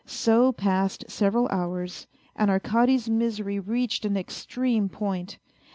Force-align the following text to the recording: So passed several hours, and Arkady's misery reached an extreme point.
So 0.07 0.51
passed 0.51 1.11
several 1.11 1.47
hours, 1.49 2.07
and 2.35 2.49
Arkady's 2.49 3.07
misery 3.07 3.59
reached 3.59 4.03
an 4.03 4.17
extreme 4.17 4.89
point. 4.89 5.37